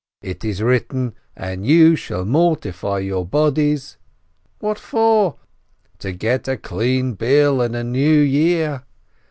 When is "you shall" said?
1.63-2.25